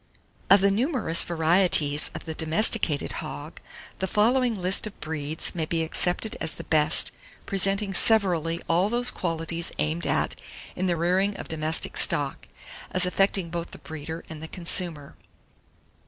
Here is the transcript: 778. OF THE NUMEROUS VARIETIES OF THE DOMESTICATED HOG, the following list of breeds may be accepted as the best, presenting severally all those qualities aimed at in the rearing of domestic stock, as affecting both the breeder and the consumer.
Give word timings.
778. 0.49 0.55
OF 0.55 0.61
THE 0.63 0.83
NUMEROUS 0.99 1.23
VARIETIES 1.25 2.11
OF 2.15 2.25
THE 2.25 2.33
DOMESTICATED 2.33 3.11
HOG, 3.11 3.61
the 3.99 4.07
following 4.07 4.59
list 4.59 4.87
of 4.87 4.99
breeds 4.99 5.53
may 5.53 5.67
be 5.67 5.83
accepted 5.83 6.35
as 6.41 6.53
the 6.55 6.63
best, 6.63 7.11
presenting 7.45 7.93
severally 7.93 8.59
all 8.67 8.89
those 8.89 9.11
qualities 9.11 9.71
aimed 9.77 10.07
at 10.07 10.41
in 10.75 10.87
the 10.87 10.97
rearing 10.97 11.37
of 11.37 11.47
domestic 11.47 11.97
stock, 11.97 12.47
as 12.89 13.05
affecting 13.05 13.51
both 13.51 13.69
the 13.69 13.77
breeder 13.77 14.23
and 14.27 14.41
the 14.41 14.47
consumer. 14.47 15.15